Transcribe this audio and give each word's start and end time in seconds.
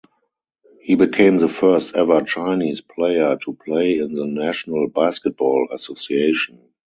He 0.81 0.95
became 0.95 1.37
the 1.37 1.47
first 1.47 1.93
ever 1.95 2.21
Chinese 2.23 2.81
player 2.81 3.35
to 3.43 3.53
play 3.53 3.99
in 3.99 4.15
the 4.15 4.25
National 4.25 4.87
Basketball 4.89 5.67
Association. 5.71 6.71